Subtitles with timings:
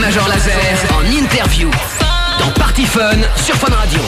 [0.00, 0.52] Major Laser
[0.94, 1.70] en interview
[2.38, 4.00] dans Party Fun sur Fun Radio.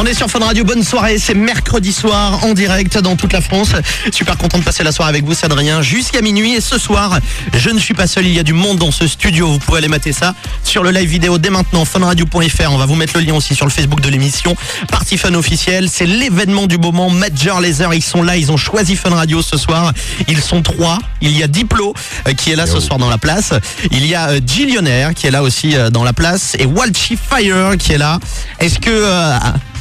[0.00, 3.40] On est sur Fun Radio, bonne soirée, c'est mercredi soir en direct dans toute la
[3.40, 3.70] France.
[4.12, 6.54] Super content de passer la soirée avec vous, c'est Adrien, jusqu'à minuit.
[6.54, 7.18] Et ce soir,
[7.52, 9.48] je ne suis pas seul, il y a du monde dans ce studio.
[9.48, 12.70] Vous pouvez aller mater ça sur le live vidéo dès maintenant, funradio.fr.
[12.70, 14.54] On va vous mettre le lien aussi sur le Facebook de l'émission.
[14.88, 17.10] Party Fun officiel, c'est l'événement du moment.
[17.10, 19.92] Major Laser, ils sont là, ils ont choisi Fun Radio ce soir.
[20.28, 21.00] Ils sont trois.
[21.20, 21.92] Il y a Diplo
[22.28, 23.52] euh, qui est là ce soir dans la place.
[23.90, 26.54] Il y a euh, Gillionaire qui est là aussi euh, dans la place.
[26.60, 28.20] Et Walchi Fire qui est là.
[28.60, 28.90] Est-ce que...
[28.90, 29.38] euh,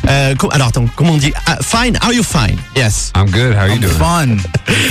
[0.07, 2.57] euh, alors attends, comment on dit Ah, Fine, are you fine?
[2.75, 3.11] Yes.
[3.15, 3.53] I'm good.
[3.53, 3.93] How are you doing?
[3.93, 4.37] Fun.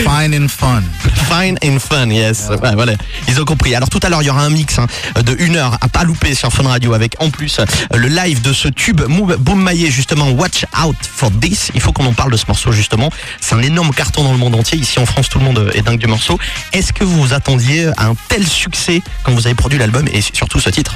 [0.04, 0.82] Fine and fun.
[1.28, 2.48] Fine and fun, yes.
[2.62, 2.92] Ouais, voilà.
[3.28, 3.74] Ils ont compris.
[3.74, 4.86] Alors tout à l'heure, il y aura un mix hein,
[5.22, 8.42] de une heure à pas louper sur Fun Radio avec en plus euh, le live
[8.42, 11.70] de ce tube Boom Maillet justement Watch Out for This.
[11.74, 13.10] Il faut qu'on en parle de ce morceau justement.
[13.40, 14.78] C'est un énorme carton dans le monde entier.
[14.78, 16.38] Ici en France, tout le monde est dingue du morceau.
[16.72, 20.20] Est-ce que vous vous attendiez à un tel succès quand vous avez produit l'album et
[20.20, 20.94] surtout ce titre?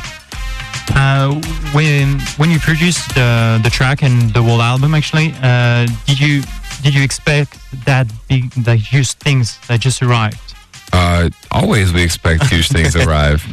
[0.95, 1.35] Uh,
[1.73, 6.43] when when you produced the the track and the whole album, actually, uh, did you
[6.83, 10.55] did you expect that big, that huge things that just arrived?
[10.93, 13.45] Uh, always we expect huge things arrive.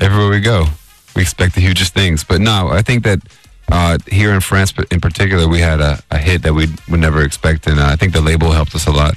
[0.00, 0.66] Everywhere we go,
[1.16, 2.24] we expect the hugest things.
[2.24, 3.20] But no, I think that
[3.70, 7.22] uh, here in France, in particular, we had a, a hit that we would never
[7.22, 9.16] expect, and uh, I think the label helped us a lot.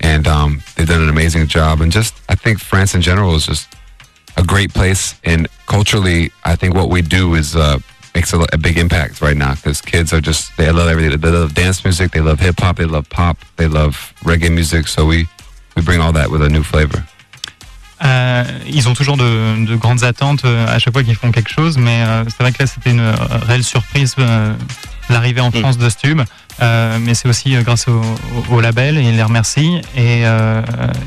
[0.00, 1.80] And um, they've done an amazing job.
[1.80, 3.74] And just, I think France in general is just
[4.38, 5.14] a great place.
[5.24, 7.78] And culturally, I think what we do is uh,
[8.14, 11.20] makes a, a big impact right now because kids are just they love everything.
[11.20, 14.86] They love dance music, they love hip hop, they love pop, they love reggae music.
[14.88, 15.28] So we
[15.76, 17.04] we bring all that with a new flavor.
[18.04, 21.50] Euh, ils ont toujours de, de grandes attentes euh, à chaque fois qu'ils font quelque
[21.50, 23.12] chose, mais euh, c'est vrai que là c'était une euh,
[23.48, 24.54] réelle surprise euh,
[25.10, 26.20] l'arrivée en France de ce tube.
[26.60, 29.80] Euh, mais c'est aussi euh, grâce au, label et ils les remercient.
[29.96, 30.22] Et,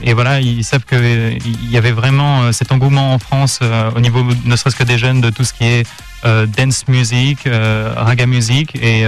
[0.04, 1.38] et voilà, ils savent qu'il
[1.70, 3.60] y avait vraiment euh, cet engouement en France
[3.96, 5.88] au niveau ne serait-ce que des jeunes de tout ce qui est
[6.24, 7.50] dance music,
[7.96, 8.76] raga music.
[8.76, 9.04] Et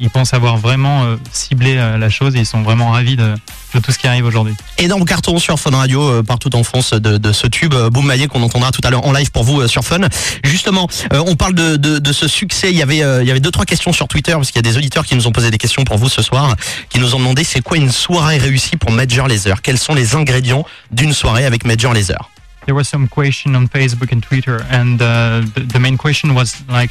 [0.00, 3.34] ils pensent avoir vraiment ciblé la chose et ils sont vraiment ravis de,
[3.82, 4.54] tout ce qui arrive aujourd'hui.
[4.78, 8.70] énorme carton sur Fun Radio partout en France de, ce tube Boom Maillet qu'on entendra
[8.70, 10.00] tout à l'heure en live pour vous sur Fun.
[10.42, 12.70] Justement, on parle de, de, ce succès.
[12.70, 14.70] Il y avait il y avait deux trois questions sur Twitter parce qu'il y a
[14.70, 16.54] des auditeurs qui nous ont posé des questions pour vous ce soir,
[16.88, 19.60] qui nous ont demandé c'est quoi une soirée réussie pour Major Laser?
[19.62, 22.30] Quels sont les ingrédients d'une soirée avec Major Laser?
[22.66, 26.54] There was some question on Facebook and Twitter, and uh, the, the main question was
[26.68, 26.90] like,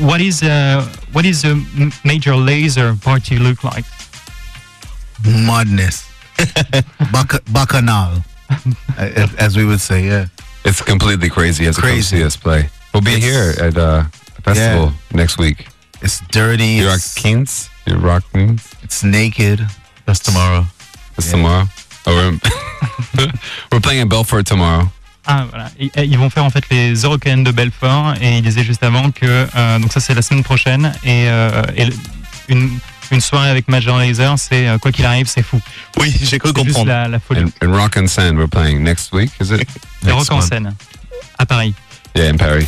[0.00, 0.82] "What is a
[1.12, 1.54] what is a
[2.04, 3.84] major laser party look like?"
[5.24, 6.04] Madness.
[7.12, 8.24] Bac- bacchanal.
[9.38, 10.26] as, we would say, yeah.
[10.64, 12.16] It's completely crazy as Crazy.
[12.18, 12.68] see us play.
[12.92, 14.04] We'll be It's- here at uh,
[14.36, 15.66] the festival next week.
[16.02, 16.66] It's dirty.
[16.82, 17.70] You're It's, Kings.
[17.86, 18.60] You're Rock Kings.
[18.82, 19.60] it's naked.
[20.06, 20.66] That's tomorrow.
[21.18, 21.32] It's Yeah.
[21.32, 21.68] tomorrow.
[22.06, 22.38] Oh, we're,
[23.72, 24.88] we're playing in Belfort tomorrow.
[25.26, 28.82] Ah voilà, ils vont faire en fait les Eurocaines de Belfort, et il disait juste
[28.82, 29.24] avant que
[29.56, 31.94] euh, donc ça c'est la semaine prochaine, et, euh, et le-
[32.48, 32.78] une
[33.10, 35.60] une soirée avec Major Laser, c'est euh, quoi qu'il arrive, c'est fou.
[35.98, 36.88] Oui, j'ai cru C'est juste comprendre.
[36.88, 37.40] la, la folie.
[37.40, 39.66] In, in Rock and Sand, we're playing next week, is it?
[40.02, 40.74] Next rock en scène
[41.38, 41.74] à Paris.
[42.14, 42.66] Yeah, in Paris.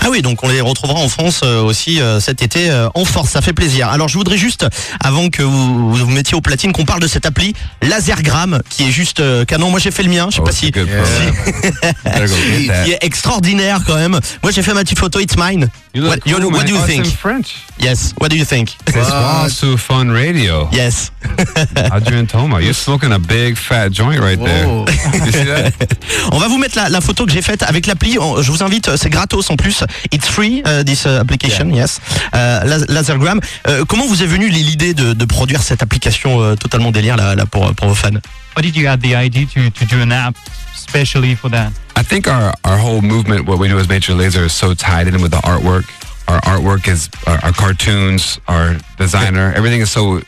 [0.00, 3.04] Ah oui, donc on les retrouvera en France euh, aussi euh, cet été euh, en
[3.04, 3.88] force, ça fait plaisir.
[3.88, 4.64] Alors je voudrais juste,
[5.00, 8.92] avant que vous vous, mettiez au platine, qu'on parle de cette appli Lasergram qui est
[8.92, 9.70] juste canon.
[9.70, 10.70] Moi j'ai fait le mien, je sais Oh, pas si...
[12.84, 14.18] qui est extraordinaire quand même.
[14.42, 15.68] Moi j'ai fait ma petite photo, it's mine.
[15.94, 17.06] You What, you- what do you Oh, think?
[17.06, 17.56] in French.
[17.80, 18.70] Yes, what do you think?
[18.86, 20.68] It's Wasu Fun Radio.
[20.72, 21.10] Yes.
[21.92, 24.66] Adrian Toma, you're smoking a big fat joint right there.
[24.66, 24.84] Whoa.
[25.24, 25.72] You see that?
[26.32, 28.18] On va vous mettre la, la photo que j'ai faite avec l'appli.
[28.18, 29.77] On- Je vous invite, c'est gratos en plus.
[30.12, 32.00] It's free, uh, this uh, application, yes.
[32.34, 33.40] Euh, Las- Lasergram.
[33.66, 37.46] Euh, comment vous est venue l'idée de, de produire cette application totalement délire là, là,
[37.46, 38.18] pour, pour vos fans
[38.56, 40.34] What did you add the idea to to do an app
[40.74, 41.70] specially for that?
[41.96, 45.06] I think our, our whole movement, what we do as Major Laser, is so tied
[45.06, 45.84] in with the artwork.
[46.26, 50.20] Our artwork is our, our cartoons, our designer, everything is so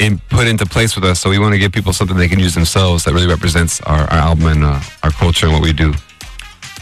[0.00, 1.20] in, put into place with us.
[1.20, 4.02] So we want to give people something they can use themselves that really represents our,
[4.10, 5.92] our album and uh, our culture and what we do.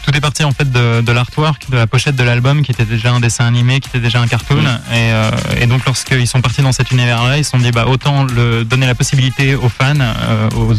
[0.05, 2.85] Tout est parti en fait de, de l'artwork, de la pochette de l'album qui était
[2.85, 4.63] déjà un dessin animé, qui était déjà un cartoon.
[4.91, 7.85] Et, euh, et donc lorsqu'ils sont partis dans cet univers-là, ils se sont dit bah
[7.87, 10.73] autant le, donner la possibilité aux fans, euh, aux,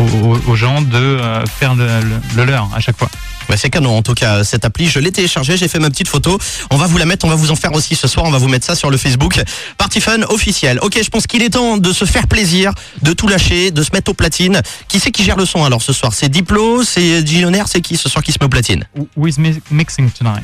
[0.00, 3.08] aux, aux gens de euh, faire le, le- le leur à chaque fois.
[3.48, 4.88] Ouais, c'est canon en tout cas cette appli.
[4.88, 6.38] Je l'ai téléchargée, j'ai fait ma petite photo.
[6.70, 8.26] On va vous la mettre, on va vous en faire aussi ce soir.
[8.26, 9.40] On va vous mettre ça sur le Facebook
[9.78, 10.78] Party Fun officiel.
[10.82, 12.72] Ok, je pense qu'il est temps de se faire plaisir,
[13.02, 14.60] de tout lâcher, de se mettre au platine.
[14.88, 16.12] Qui c'est qui gère le son alors ce soir?
[16.12, 18.84] C'est Diplo, c'est Gillionaire, c'est qui ce soir qui se met au platine?
[19.16, 20.42] Who is mi- mixing tonight?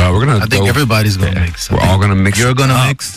[0.00, 0.68] Uh, we're gonna I think go.
[0.68, 1.40] everybody's gonna Yeah.
[1.40, 1.68] mix.
[1.70, 2.38] I We're think all gonna mix.
[2.38, 2.86] You're gonna up.
[2.88, 3.14] mix.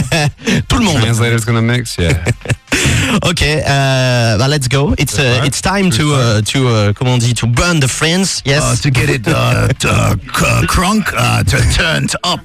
[0.68, 1.00] Tout le monde.
[1.02, 1.96] Translator's gonna mix.
[1.98, 2.14] Yeah.
[3.22, 4.94] Ok, uh, let's go.
[4.96, 8.42] It's uh, it's time to uh, to uh, comment on dit to burn the friends.
[8.44, 8.62] Yes.
[8.62, 12.40] Uh, to get it uh, to, uh, crunk, uh, to turned up.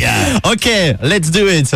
[0.00, 0.38] Yeah.
[0.44, 0.68] Ok,
[1.02, 1.74] let's do it.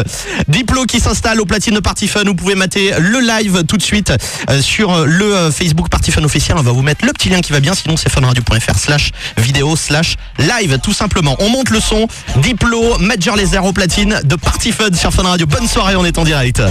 [0.49, 2.25] Diplo qui s'installe au platine de Party Fun.
[2.25, 4.13] Vous pouvez mater le live tout de suite
[4.51, 6.57] euh, sur le euh, Facebook Party Fun officiel.
[6.59, 7.75] On va vous mettre le petit lien qui va bien.
[7.75, 11.37] Sinon, c'est funradio.fr slash vidéo slash live, tout simplement.
[11.39, 12.09] On monte le son.
[12.37, 15.47] Diplo, Major Laser au platine de Party Fun sur Fun Radio.
[15.47, 16.63] Bonne soirée, on est en direct.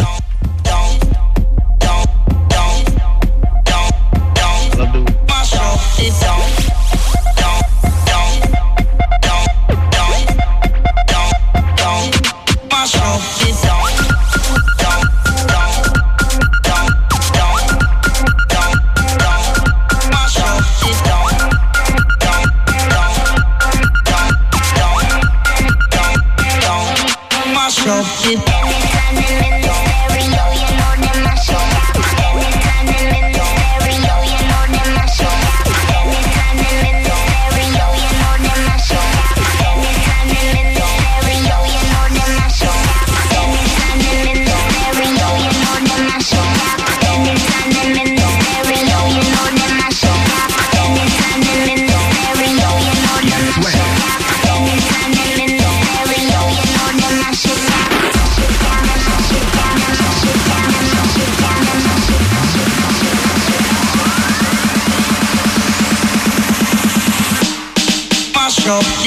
[12.96, 13.35] show.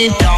[0.00, 0.37] it down.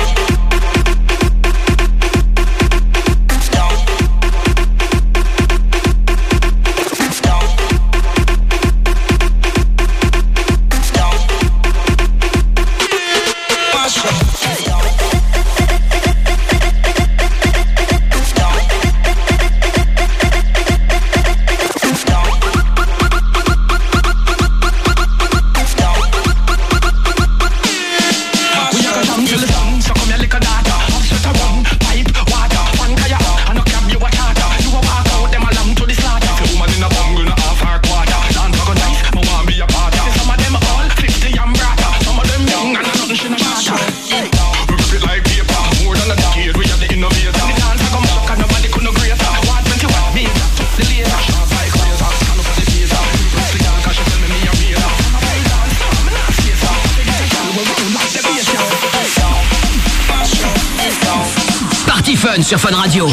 [62.16, 63.08] Fun sur Fun Radio.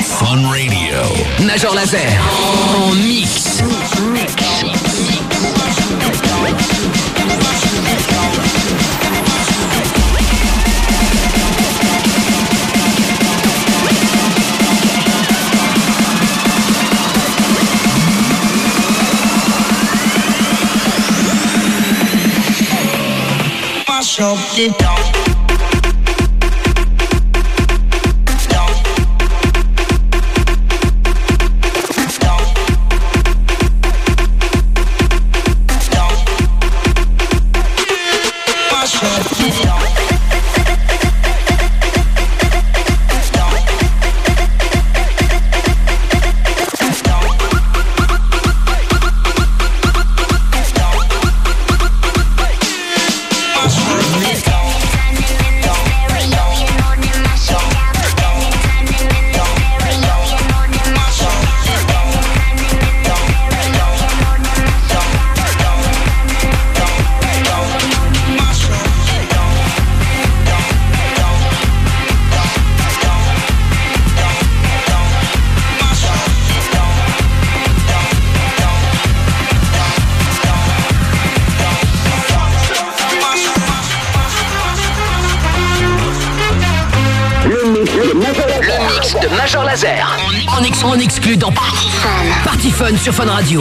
[0.00, 1.02] Fun Radio.
[1.44, 1.98] Major Laser.
[2.76, 3.62] En mix.
[88.06, 90.06] Le mix de Major Laser.
[90.56, 92.86] En, ex en exclu dans Party Fun.
[92.86, 93.60] Fun sur Fun Radio.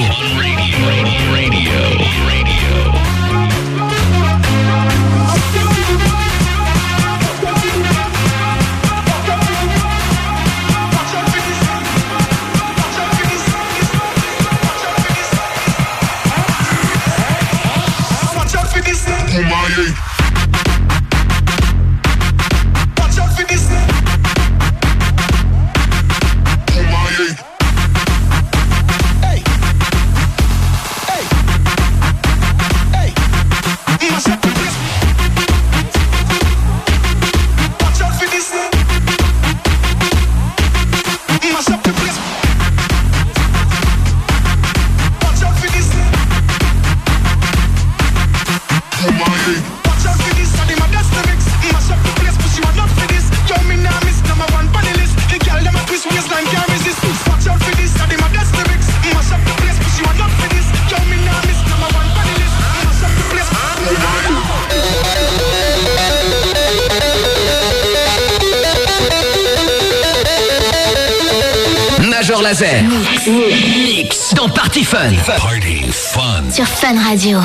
[76.52, 77.40] Sur Fun Radio.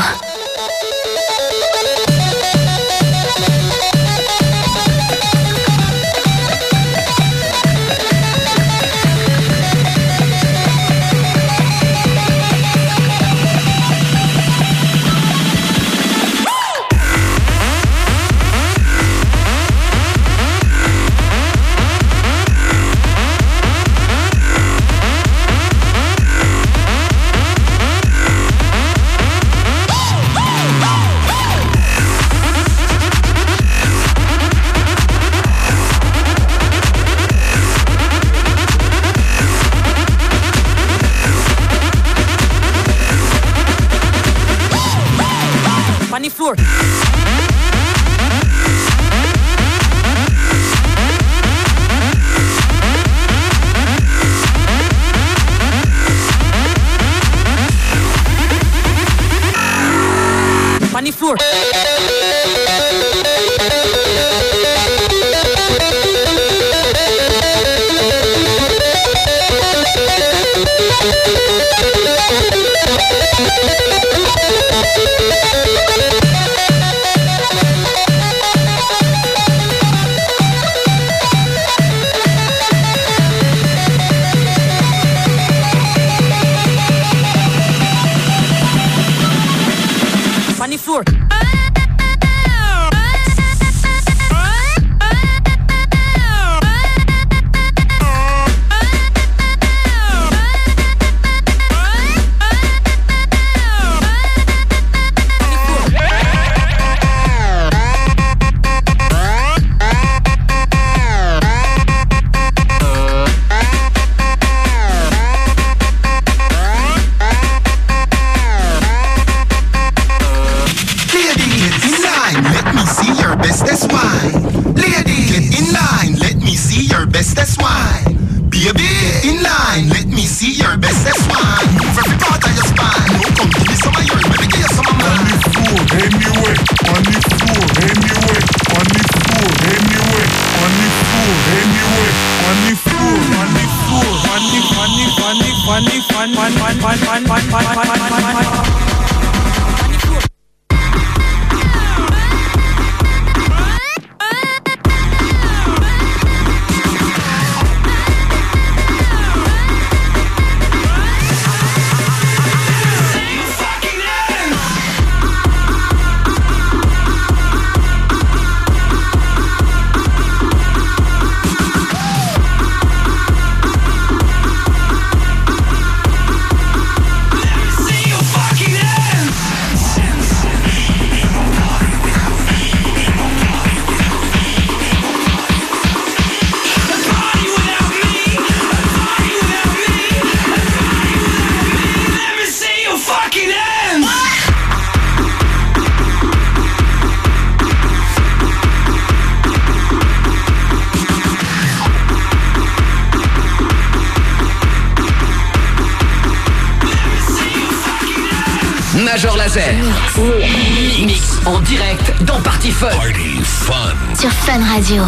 [211.04, 212.87] Mix en direct dans Party Fun.
[212.90, 213.97] Party Fun.
[214.14, 215.02] Sur Fun Radio.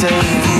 [0.00, 0.59] say.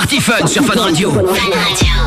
[0.00, 1.12] Party fun sur Fun.
[1.12, 1.99] Fun Radio.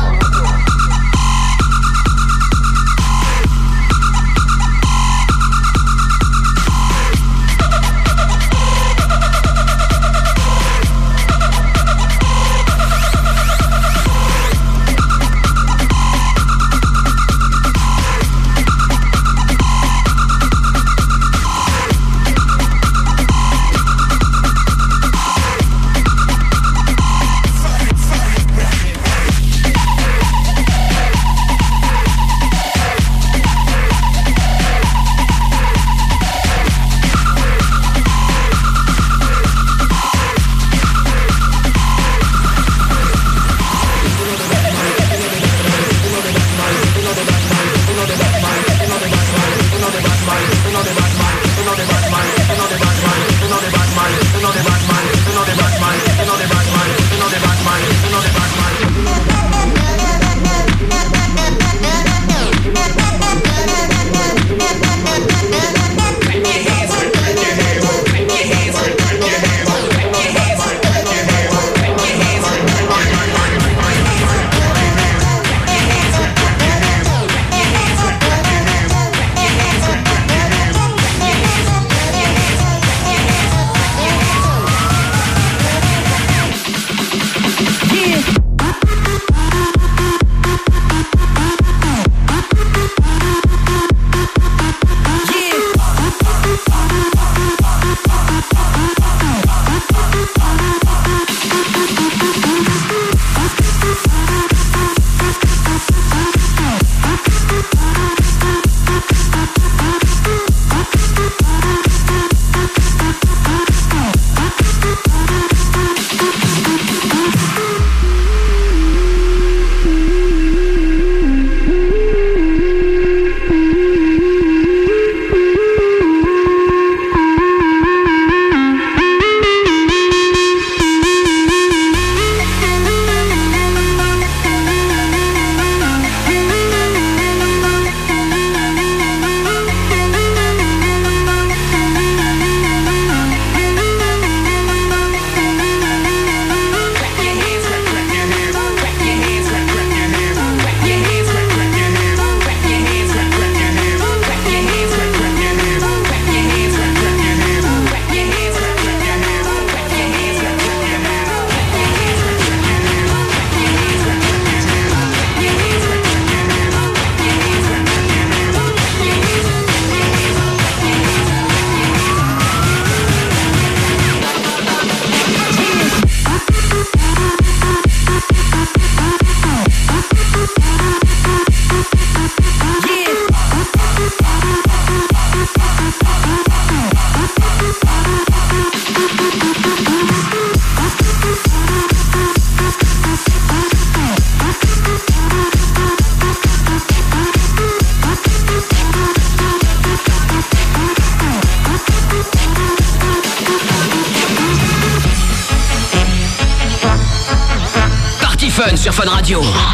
[209.04, 209.73] Fun Radio.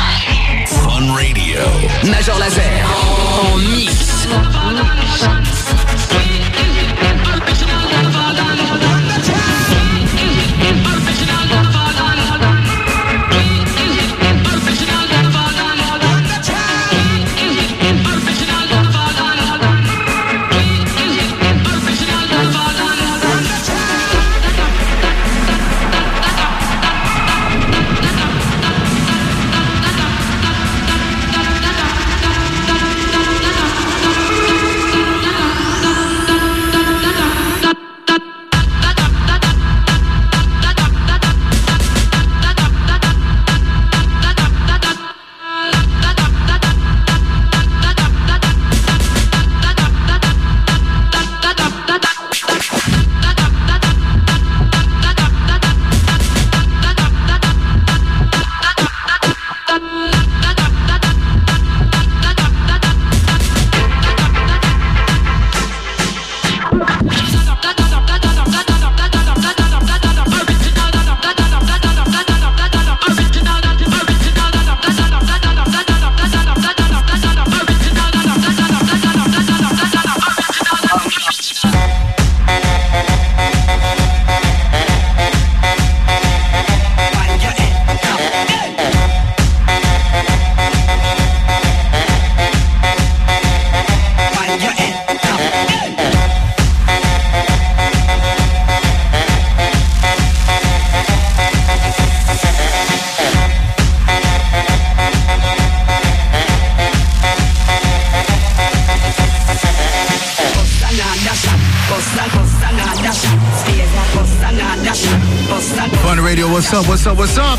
[116.60, 117.58] What's up, what's up, what's up?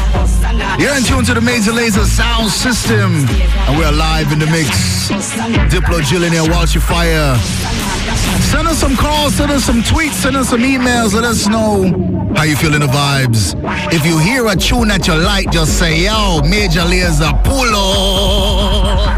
[0.79, 5.09] You're in tune to the Major Laser Sound System, and we're live in the mix.
[5.73, 7.35] Diplo, Jillian, and Walsh Fire.
[8.51, 11.89] Send us some calls, send us some tweets, send us some emails, let us know
[12.35, 13.55] how you feeling the vibes.
[13.91, 19.10] If you hear a tune that you like, just say, yo, Major Laser, pull up.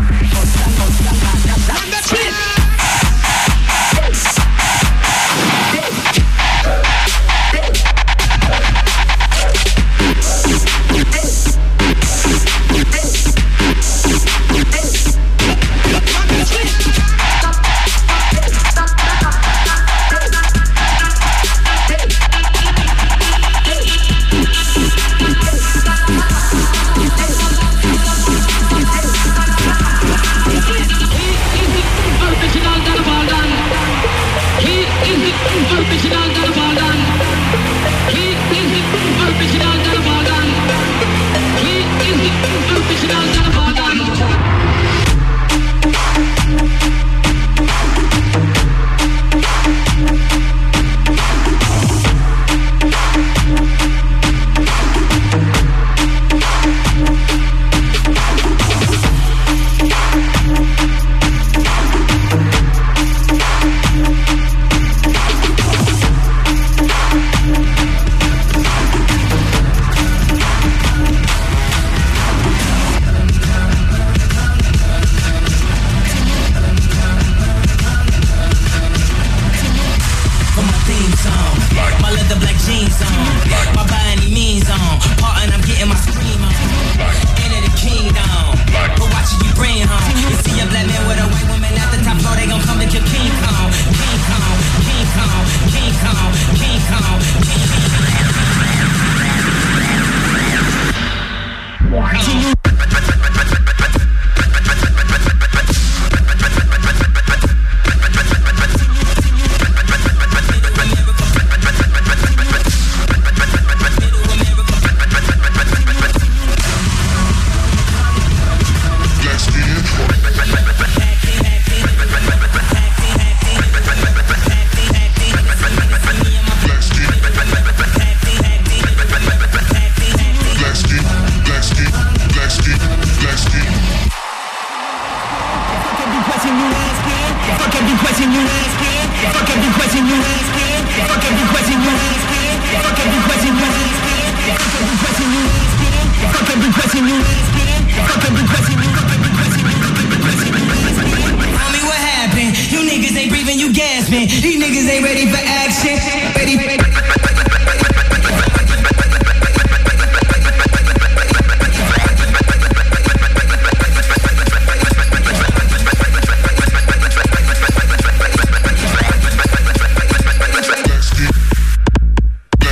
[154.24, 156.00] These niggas ain't ready for action.
[156.38, 156.78] Ready, ready.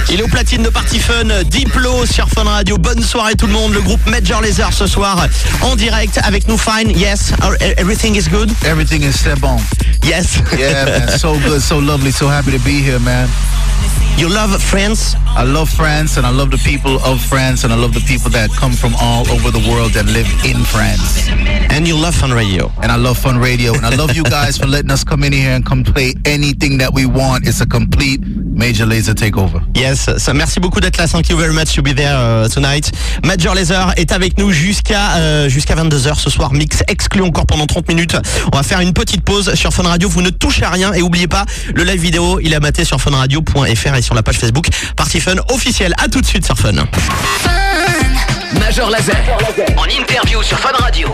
[0.10, 2.78] Il est au platine de Party Fun, Diplo sur Fun Radio.
[2.78, 3.74] Bonne soirée tout le monde.
[3.74, 5.28] Le groupe Major Laser ce soir
[5.62, 6.58] en direct avec nous.
[6.58, 7.34] Fine, yes,
[7.78, 8.50] everything is good.
[8.64, 9.58] Everything is bon.
[10.04, 10.42] Yes.
[10.58, 11.08] Yeah, man.
[11.10, 13.30] So good, so lovely, so happy to be here, man.
[14.18, 15.16] You love France?
[15.36, 18.30] I love France and I love the people of France and I love the people
[18.32, 21.28] that come from all over the world that live in France.
[21.72, 22.72] And you love Fun Radio?
[22.84, 23.74] And I love Fun Radio.
[23.74, 26.78] And I love you guys for letting us come in here and come play anything
[26.80, 27.48] that we want.
[27.48, 28.22] It's a complete
[28.62, 29.62] major laser takeover.
[29.74, 31.08] Yes, ça, merci beaucoup d'être là.
[31.08, 32.92] Thank you very much to be there uh, tonight.
[33.24, 36.54] Major Laser est avec nous jusqu'à euh, jusqu'à 22h ce soir.
[36.54, 38.18] Mix exclu encore pendant 30 minutes.
[38.54, 40.10] On va faire une petite pause sur Fun Radio.
[40.10, 42.40] Vous ne touchez à rien et oubliez pas le live vidéo.
[42.42, 45.94] Il est à mater sur funradio.fr sur la page Facebook Party Fun officielle.
[46.04, 46.74] À tout de suite sur Fun.
[48.60, 49.16] Major Laser.
[49.78, 51.08] En interview sur Fun Radio.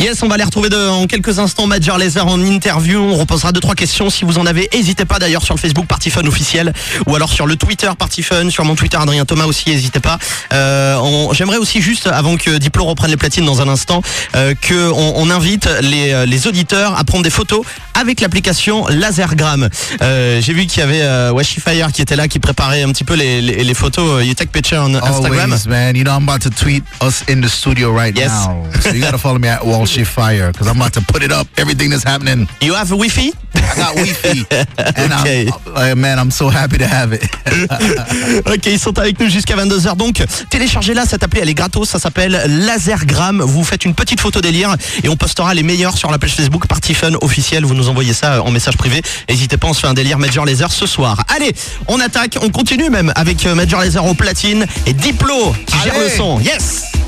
[0.00, 1.66] Yes, on va les retrouver de- en quelques instants.
[1.66, 3.00] Major Laser en interview.
[3.00, 4.68] On reposera deux trois questions si vous en avez.
[4.74, 6.72] N'hésitez pas d'ailleurs sur le Facebook Party Fun officiel
[7.06, 9.70] ou alors sur le Twitter Party Fun, sur mon Twitter Adrien Thomas aussi.
[9.70, 10.18] N'hésitez pas.
[10.52, 10.98] Euh,
[11.32, 14.02] J'aimerais aussi juste avant que Diplo reprenne les platines dans un instant,
[14.34, 17.64] euh, que on, on invite les, euh, les auditeurs à prendre des photos
[17.94, 19.68] avec l'application Lasergram.
[20.02, 22.88] Euh, J'ai vu qu'il y avait euh, Washi Fire qui était là, qui préparait un
[22.92, 24.24] petit peu les, les, les photos.
[24.24, 25.52] You take picture on Instagram.
[25.52, 25.96] Always, man.
[25.96, 28.30] You know, I'm about to tweet us in the studio right Yes.
[28.30, 28.64] now.
[28.80, 29.60] So you got to follow me at
[30.06, 31.46] Fire because I'm about to put it up.
[31.56, 32.48] Everything that's happening.
[32.60, 33.32] You have Wi-Fi?
[33.64, 34.46] I got Wi-Fi,
[34.96, 35.48] and Okay.
[35.74, 37.22] I'm, uh, man, I'm so happy to have it.
[38.46, 39.96] Ok, ils sont avec nous jusqu'à 22h.
[39.96, 41.88] Donc, téléchargez-la, cette appli, elle est gratos.
[41.88, 43.40] Ça s'appelle Lasergram.
[43.42, 46.66] Vous faites une petite photo délire et on postera les meilleurs sur la page Facebook
[46.66, 47.64] Party Fun officiel.
[47.64, 49.02] Vous nous envoyez ça en message privé.
[49.28, 51.24] N'hésitez pas, on se fait un délire Major Laser ce soir.
[51.34, 51.54] Allez,
[51.88, 55.98] on attaque, on continue même avec euh, Major Laser au platine et Diplo qui gère
[55.98, 56.40] le son.
[56.40, 57.03] Yes!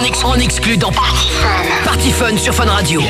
[0.00, 0.34] En, ex- en
[0.78, 0.90] dans
[2.10, 3.02] Fun sur Fun Radio.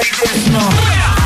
[0.00, 1.19] like this, no.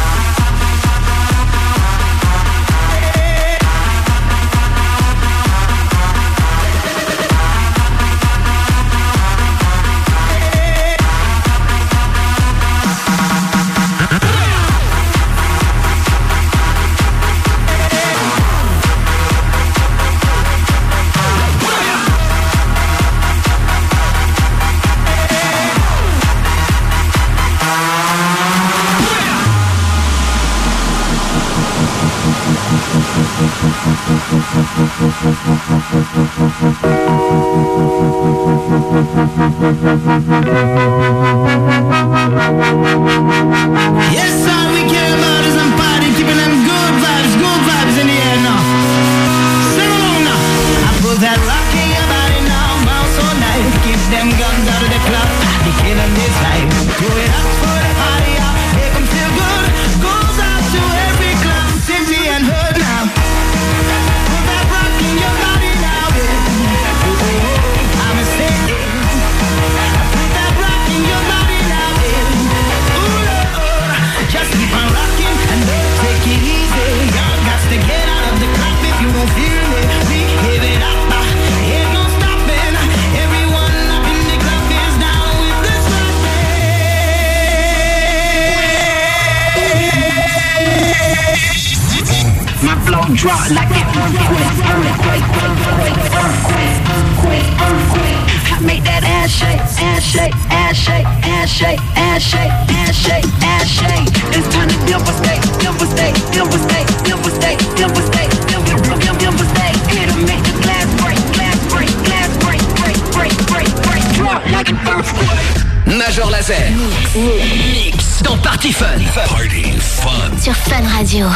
[93.13, 98.21] Drop like an earthquake, earthquake, earthquake, earthquake, earthquake, earthquake.
[98.49, 103.27] I make that ass shake, ass shake, ass shake, ass shake, ass shake, ass shake,
[103.45, 104.09] ass shake.
[104.33, 109.77] It's time to devastate, devastate, devastate, devastate, devastate, devastate, devastate.
[109.93, 114.05] It'll make the glass break, glass break, glass break, break, break, break, break.
[114.17, 115.45] Drop like an earthquake.
[115.85, 116.73] Major Laser.
[117.13, 118.97] Mix dans Party Fun.
[119.29, 120.33] Party Fun.
[120.41, 121.29] Sur Fun Radio.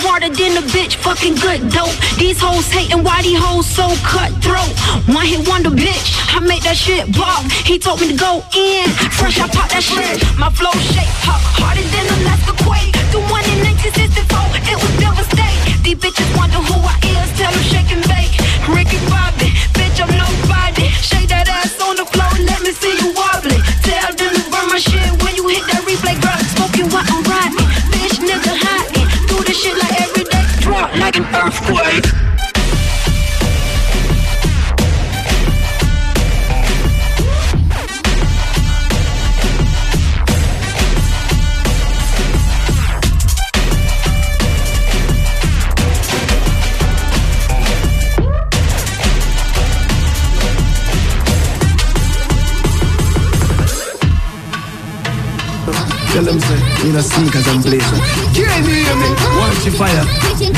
[0.00, 1.92] Harder than a bitch, fucking good dope.
[2.18, 4.72] These hoes hating why these hoes so cutthroat.
[5.06, 7.44] One hit wonder bitch, I make that shit pop.
[7.64, 10.20] He told me to go in, fresh I pop that shit.
[10.36, 12.92] My flow shake pop harder than Alaska Quake.
[13.12, 15.78] The one in 1964, it was devastating.
[15.84, 18.34] These bitches wonder who I is, tell them shake and bake.
[18.72, 20.90] Ricky Bobby, bitch I'm nobody.
[21.04, 23.09] Shake that ass on the floor, let me see you
[30.88, 32.49] like an earthquake.
[56.90, 58.00] You know, sneakers and blazers.
[58.34, 59.10] Can you hear me?
[59.38, 60.04] Watch your fire.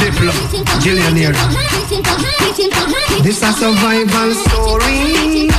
[0.00, 0.32] Diplo,
[0.80, 1.36] Gillionaire.
[3.22, 5.50] This is a survival story.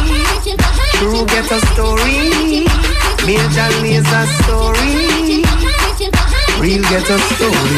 [0.97, 2.65] True get a story.
[3.27, 5.45] Major laser story.
[6.59, 7.77] Real get a story.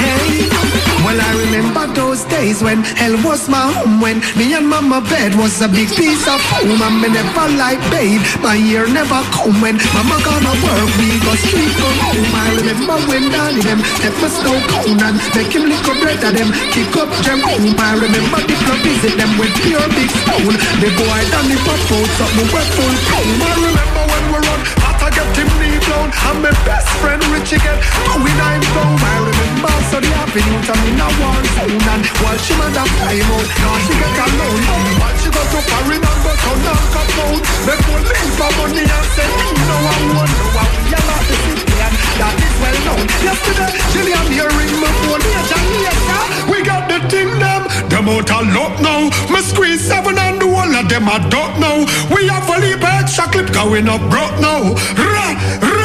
[0.00, 5.00] Hey, well I remember those days when hell was my home When me and mama
[5.02, 9.20] bed was a big piece of home And me never like babe, my year never
[9.34, 12.32] come When mama gonna work, we go street go home.
[12.34, 16.22] I remember when daddy them take my snow cone And make him lick up bread
[16.22, 17.74] of them, kick up them home.
[17.78, 20.56] I remember the club visit them with pure big stone.
[20.82, 24.60] The boy done it pop out, something wet full home I remember when we run,
[25.02, 25.71] I get him knee
[26.02, 30.60] blown And my best friend Richie get doing I'm down I remember so the avenue
[30.66, 34.62] to me now one sound And while she mother fly out, now she get alone
[34.98, 37.42] While she go to foreign and go to knock out.
[37.66, 41.24] Make one leave for money and say you know I wonder why we all out
[41.28, 43.06] the city And that is well known.
[43.22, 47.62] Yesterday, Gillian here ring my phone Major later, we got the thing them.
[47.88, 49.10] Them out a lot now.
[49.30, 52.82] Me squeeze seven and the whole of them I don't know We have a leap
[52.82, 54.74] extra clip going up broke now.
[54.96, 55.26] Ra,
[55.60, 55.81] ra,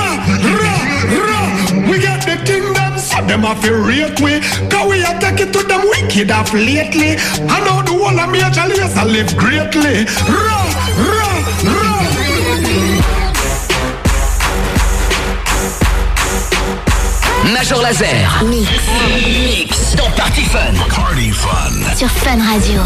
[3.28, 7.18] them have to rate we Cause we are take it to them wicked off lately
[7.48, 10.06] I know the whole of major laser live greatly
[17.54, 18.06] Major Laser.
[18.46, 18.70] Mix.
[19.08, 20.74] Mix dans Party Fun.
[20.90, 21.96] Party Fun.
[21.96, 22.82] Sur Fun Radio.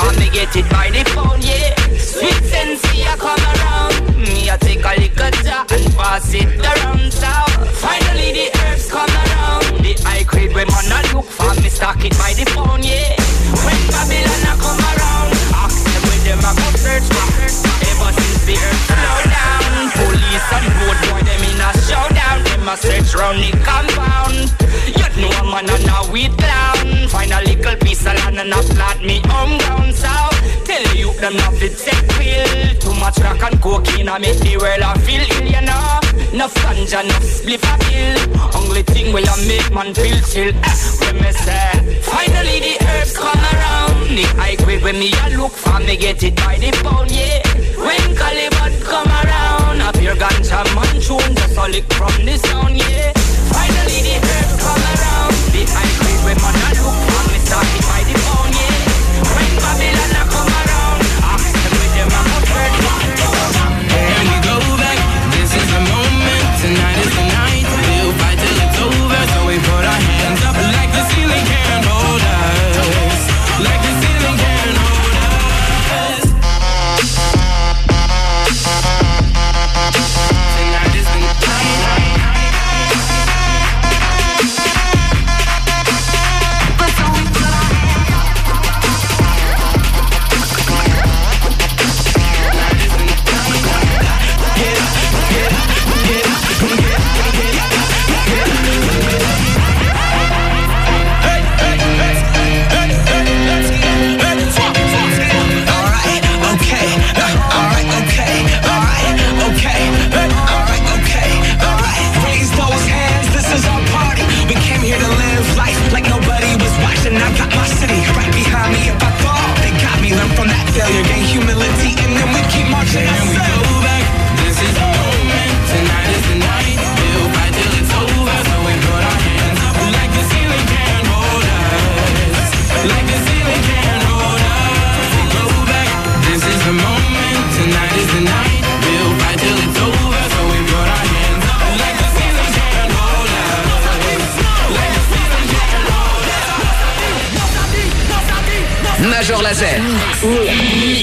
[0.00, 1.76] For me get it by the phone, yeah.
[2.00, 4.16] Sweet sensei a come around.
[4.16, 7.50] Me a take a little jar and pass it around town.
[7.76, 9.84] Finally the earth's come around.
[9.84, 13.14] The high grade when man a look for me stock it by the phone, yeah.
[13.64, 17.28] When Babylon a come around, ask them where them a go search for.
[17.84, 22.38] Ever since the earth slow down, police and road boy them in a showdown.
[22.48, 24.59] Them a search round the compound.
[25.50, 27.08] Man and a weed clown.
[27.08, 30.08] Find a little piece of land and a plant me home ground so
[30.64, 32.78] Tell you them not fit take pill.
[32.78, 35.98] Too much crack and cocaine I make the world a feel ill, you know.
[36.32, 38.18] Enough ganja, enough spliff a pill.
[38.54, 40.54] Only thing will I make man feel chill.
[40.54, 44.14] Eh, when me say, finally the herbs come around.
[44.14, 47.42] The high grade when me a look for me get it by the pound, yeah.
[47.74, 52.76] When Caliban come around, up your ganja man tune just a lick from the sound,
[52.78, 53.10] yeah.
[53.50, 55.19] Finally the herbs come around.
[55.76, 58.19] I'm when man I look from start by the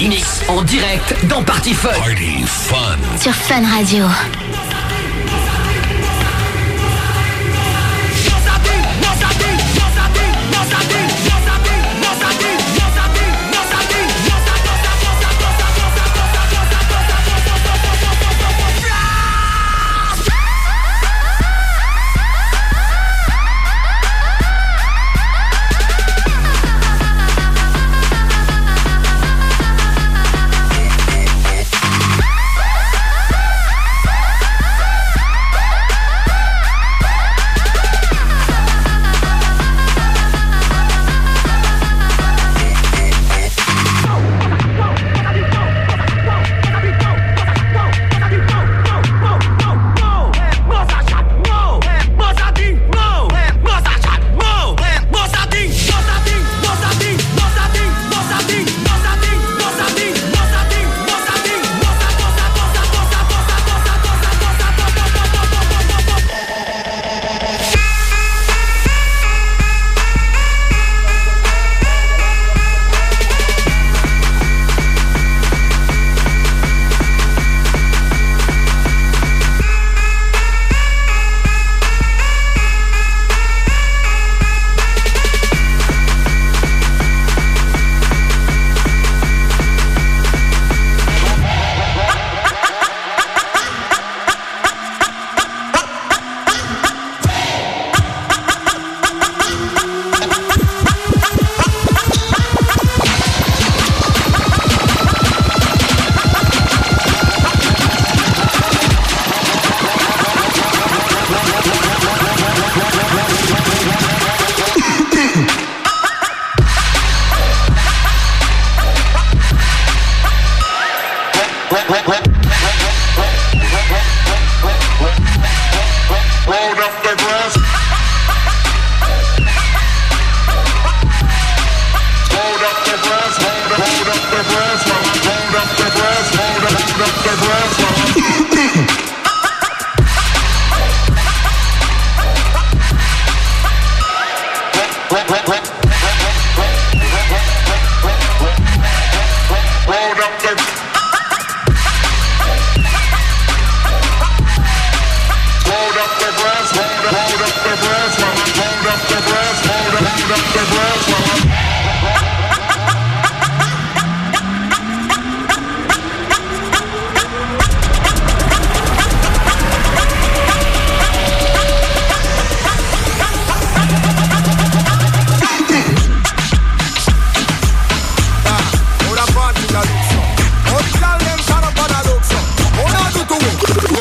[0.07, 1.89] Mix en direct dans Party Fun.
[1.89, 2.95] Party Fun.
[3.19, 4.05] Sur Fun Radio.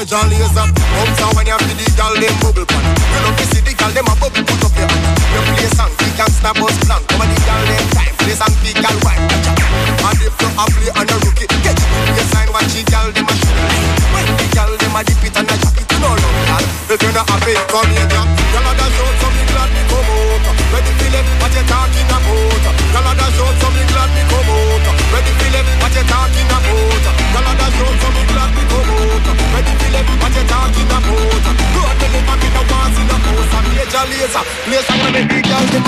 [0.07, 2.79] John laser, uptown when you feel the gal them bubble pan.
[3.11, 5.19] You know you see the gal them a bubble put up your hand.
[5.35, 7.03] You play song, the gangsta bus plan.
[7.11, 9.19] Come on the gal them time, play song, the gal wine.
[9.19, 13.27] And if you a play on a rookie, get you sign watch the gal them
[13.27, 13.59] a shoot.
[14.15, 16.65] When the gal them a dip it and a drop it, you know love gal.
[16.87, 18.31] If you not happy, come here, gal.
[18.55, 20.55] Gal a dash out, so me glad me come out.
[20.71, 21.06] Ready
[33.97, 34.45] a laser.
[34.67, 35.81] Them a a them a a a a them a a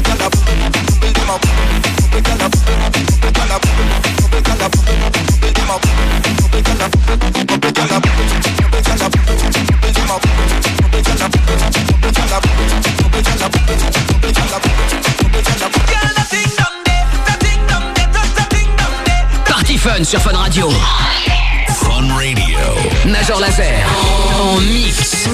[0.00, 0.48] a a
[1.10, 1.60] them a a a.
[19.46, 20.70] Party Fun sur Fun Radio.
[21.68, 22.58] Fun Radio.
[23.04, 23.84] Major Laser.
[24.38, 25.28] En mix.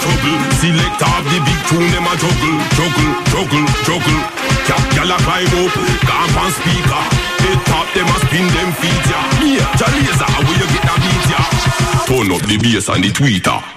[0.00, 0.36] Trouble.
[0.60, 4.20] Select off the big tune them a juggle, juggle, juggle, juggle.
[4.66, 5.74] Cap gyal a climb up,
[6.08, 7.02] camp on speaker.
[7.44, 9.20] Head top them a spin them feet ya.
[9.44, 11.40] Yeah, Jalazer, where you get that beat ya?
[12.08, 13.69] Turn up the bass and the tweeter.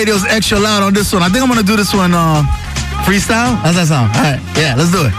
[0.00, 1.22] Radios extra loud on this one.
[1.22, 2.40] I think I'm gonna do this one uh,
[3.04, 3.52] freestyle.
[3.60, 4.08] How's that sound?
[4.16, 5.12] All right, yeah, let's do it.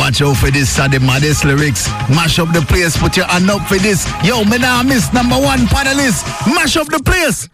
[0.00, 1.86] Watch out for this, the maddest lyrics.
[2.08, 4.08] Mash up the place, put your hand up for this.
[4.24, 6.24] Yo, me now miss number one panelist.
[6.46, 7.48] Mash up the place.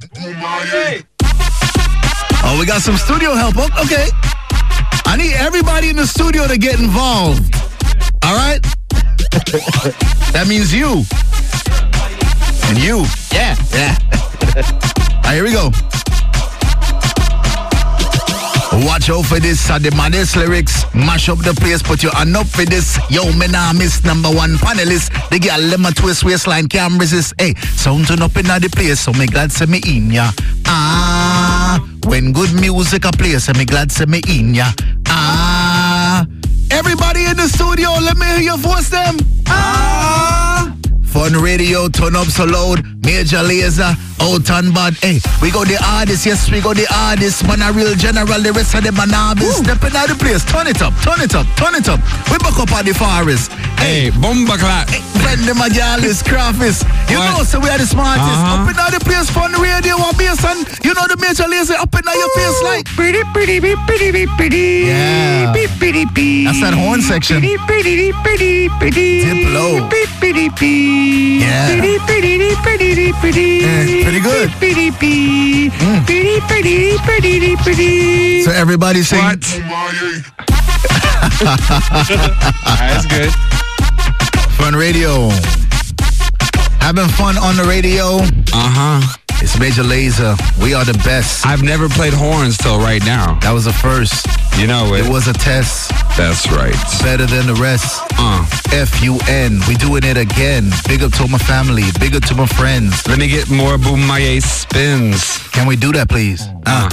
[2.46, 3.54] Oh, we got some studio help.
[3.58, 4.06] Oh, Okay.
[5.08, 7.42] I need everybody in the studio to get involved.
[8.22, 8.62] All right?
[10.30, 11.02] that means you.
[12.68, 13.04] And you.
[13.32, 13.56] Yeah.
[13.72, 13.98] Yeah.
[15.26, 15.70] All right, here we go.
[18.84, 20.84] Watch out for this, uh, the maddest lyrics.
[20.94, 22.98] Mash up the place, put your hand up for this.
[23.08, 25.08] Yo, me nah miss number one panelist.
[25.30, 27.32] The girl let my twist waistline can't resist.
[27.38, 30.30] Hey, sound turn up in the place, so me glad say me in ya.
[30.66, 34.70] Ah, when good music a play, so me glad say me in ya.
[35.06, 36.26] Ah,
[36.70, 39.16] everybody in the studio, let me hear your voice them.
[39.46, 40.55] Ah.
[41.16, 42.84] Fun radio, turn up so loud.
[43.00, 44.92] Major laser, out and bad.
[45.00, 47.40] Hey, we got the artists, yes, we got the artists.
[47.48, 49.64] Man, a real general, the rest of them are novice.
[49.64, 52.04] Stepping out the place, turn it up, turn it up, turn it up.
[52.28, 53.48] We back up at the forest.
[53.80, 54.92] Hey, bomba clap.
[54.92, 55.72] Hey, friend them a
[56.04, 56.84] is craftist.
[57.08, 57.38] You What?
[57.38, 58.20] know, so we are the smartest.
[58.28, 58.60] Uh-huh.
[58.60, 61.80] Up in all the place, fun radio, one bass, and you know the major laser
[61.80, 62.84] up in all your face like.
[62.92, 64.92] Pretty, pretty, beep, pretty, beep, pretty.
[64.92, 65.52] Yeah.
[65.56, 66.44] Beep, pretty, beep.
[66.52, 67.40] That's that horn section.
[67.40, 69.24] Pretty, pretty, pretty, pretty.
[69.24, 69.88] Dip low.
[69.88, 70.66] Beep, pretty, beep.
[70.66, 71.05] Pretty, pretty,
[72.62, 73.42] pretty, pretty.
[73.62, 74.48] Yeah, pretty good.
[74.50, 74.60] Mm.
[74.60, 75.72] Beep, pretty, beep.
[76.06, 78.42] Pretty, pretty, pretty, pretty.
[78.42, 79.18] So everybody sing.
[79.18, 79.40] What?
[82.78, 83.32] That's good.
[84.52, 85.30] Fun radio.
[86.80, 88.18] Having fun on the radio.
[88.52, 89.25] Uh huh.
[89.46, 90.34] It's Major Laser.
[90.60, 91.46] We are the best.
[91.46, 93.38] I've never played horns till right now.
[93.42, 94.26] That was a first.
[94.58, 95.06] You know it.
[95.06, 95.90] It was a test.
[96.16, 96.74] That's right.
[97.00, 98.02] Better than the rest.
[98.18, 99.60] Uh, F-U-N.
[99.68, 100.72] We doing it again.
[100.88, 101.84] Big up to my family.
[102.00, 103.06] Big up to my friends.
[103.06, 105.38] let me get more Boomaye spins.
[105.54, 106.42] Can we do that, please?
[106.66, 106.90] Uh.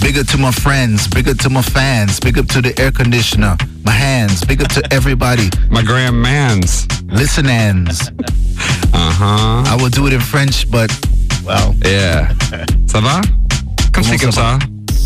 [0.00, 1.06] Big up to my friends.
[1.06, 2.18] Big up to my fans.
[2.18, 3.56] Big up to the air conditioner.
[3.84, 4.44] My hands.
[4.44, 5.50] Big up to everybody.
[5.70, 6.90] My grandmans.
[7.12, 8.10] Listeners.
[8.92, 9.62] Uh huh.
[9.72, 10.90] I will do it in French, but,
[11.44, 12.28] well, Yeah.
[12.86, 13.20] Ça va?
[13.92, 14.58] Comme c'est comme ça?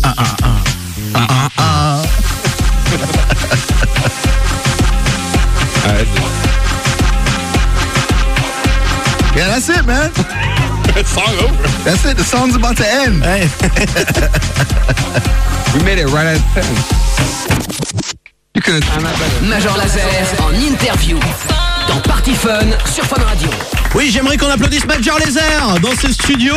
[0.03, 0.09] Uh,
[9.35, 10.11] yeah, that's it, man.
[11.05, 11.67] song over.
[11.83, 12.17] That's it.
[12.17, 13.23] The song's about to end.
[13.23, 13.47] Hey.
[15.73, 16.63] We made it right at 10.
[18.55, 18.83] You could.
[19.47, 20.01] Major Laser
[20.41, 21.19] en interview
[21.87, 23.76] dans Party Fun sur Fun Radio.
[23.95, 26.53] Oui, j'aimerais qu'on applaudisse Major Laser dans ce studio.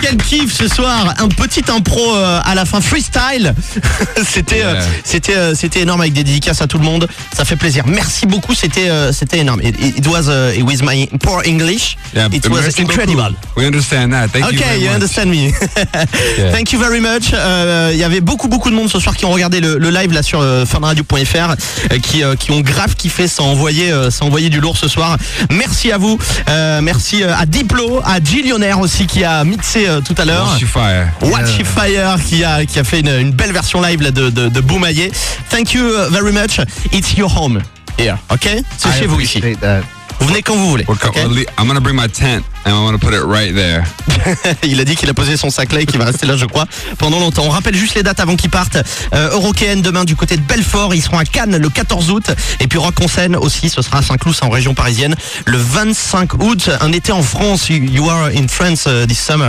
[0.00, 3.54] Quel kiff ce soir, un petit impro euh, à la fin freestyle.
[4.28, 7.08] c'était euh, c'était euh, c'était énorme avec des dédicaces à tout le monde.
[7.36, 7.84] Ça fait plaisir.
[7.86, 9.60] Merci beaucoup, c'était euh, c'était énorme.
[9.62, 11.96] It, it was uh, with my poor English.
[12.14, 13.22] Yeah, it was merci incredible.
[13.22, 13.60] beaucoup.
[13.60, 14.28] We understand that.
[14.28, 14.94] Thank you Okay, very you much.
[14.94, 15.52] understand me.
[16.52, 17.32] Thank you very much.
[17.34, 19.90] Euh, Il y avait beaucoup beaucoup de monde ce soir qui ont regardé le, le
[19.90, 21.54] live là sur euh, funradio.fr
[21.90, 24.60] euh, qui euh, qui ont grave kiffé, ça a envoyé euh, ça a envoyé du
[24.60, 25.16] lourd ce soir.
[25.50, 26.18] Merci à vous.
[26.48, 30.48] Euh, merci euh, à Diplo, à Gillionnaire aussi qui a mixé euh, tout à l'heure.
[30.48, 31.08] Watch you fire.
[31.22, 34.30] Watch If Fire qui a qui a fait une, une belle version live là, de
[34.30, 35.10] de, de Boumaillé.
[35.50, 36.60] Thank you uh, very much.
[36.92, 37.60] It's your home
[37.98, 38.48] here, ok?
[38.76, 39.40] C'est chez vous ici.
[39.60, 39.82] that.
[40.20, 40.84] Vous venez quand vous voulez.
[40.88, 41.16] We're co- ok?
[41.16, 43.84] We'll le- I'm gonna bring my tent and I'm gonna put it right there.
[44.64, 46.44] il a dit qu'il a posé son sac là et qu'il va rester là, je
[46.44, 46.66] crois,
[46.98, 47.44] pendant longtemps.
[47.46, 48.78] On rappelle juste les dates avant qu'ils partent.
[49.14, 50.94] Euh, Eurokéenne demain du côté de Belfort.
[50.94, 52.30] Ils seront à Cannes le 14 août.
[52.60, 55.14] Et puis Rock en scène aussi, ce sera à Saint-Cloud, en région parisienne,
[55.46, 56.70] le 25 août.
[56.80, 57.68] Un été en France.
[57.68, 59.46] You, you are in France uh, this summer.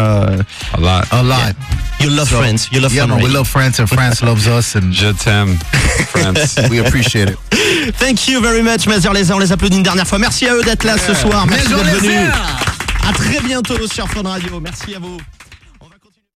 [0.73, 1.03] A lot.
[1.11, 1.55] A lot.
[1.99, 2.69] You love So, France.
[2.71, 5.57] You love yeah, man, we love France and France loves us and Je t'aime,
[6.13, 6.55] France.
[6.69, 7.37] we appreciate it.
[7.99, 9.11] Thank you very much, Mazur.
[9.33, 10.17] On les applaudit une dernière fois.
[10.19, 11.45] Merci à eux d'être là ce soir.
[11.47, 11.83] Merci d'être.
[11.83, 12.33] Laser.
[13.07, 14.59] À très bientôt sur Fun Radio.
[14.59, 15.17] Merci à vous.